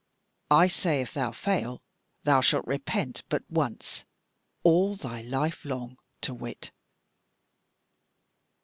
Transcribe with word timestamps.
I 0.49 0.65
say 0.65 1.01
if 1.01 1.13
thou 1.13 1.31
fail, 1.31 1.83
thou 2.23 2.41
shalt 2.41 2.65
repent 2.65 3.21
but 3.29 3.43
once 3.51 4.03
all 4.63 4.95
thy 4.95 5.21
life 5.21 5.63
long 5.63 5.99
to 6.21 6.33
wit." 6.33 6.71